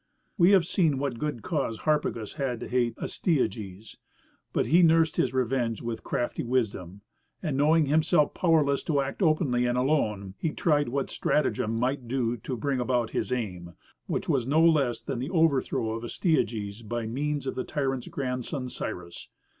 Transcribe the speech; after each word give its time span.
We 0.35 0.49
have 0.53 0.65
seen 0.65 0.97
what 0.97 1.19
good 1.19 1.43
cause 1.43 1.81
Harpagus 1.81 2.33
had 2.37 2.59
to 2.61 2.67
hate 2.67 2.97
Astyages. 2.97 3.97
But 4.51 4.65
he 4.65 4.81
nursed 4.81 5.17
his 5.17 5.31
revenge 5.31 5.83
with 5.83 6.03
crafty 6.03 6.41
wisdom, 6.41 7.01
and 7.43 7.55
knowing 7.55 7.85
himself 7.85 8.33
powerless 8.33 8.81
to 8.85 9.01
act 9.01 9.21
openly 9.21 9.67
and 9.67 9.77
alone, 9.77 10.33
he 10.39 10.53
tried 10.53 10.89
what 10.89 11.11
stratagem 11.11 11.75
might 11.77 12.07
do 12.07 12.35
to 12.37 12.57
bring 12.57 12.79
about 12.79 13.11
his 13.11 13.31
aim, 13.31 13.75
which 14.07 14.27
was 14.27 14.47
no 14.47 14.63
less 14.65 15.01
than 15.01 15.19
the 15.19 15.29
overthrow 15.29 15.91
of 15.91 16.03
Astyages 16.03 16.81
by 16.81 17.05
means 17.05 17.45
of 17.45 17.53
the 17.53 17.63
tyrant's 17.63 18.07
grandson, 18.07 18.69
Cyrus. 18.69 19.27